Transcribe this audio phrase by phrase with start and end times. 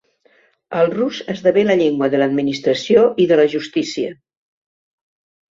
[0.83, 4.17] El rus esdevé la llengua de l'administració i de la justícia.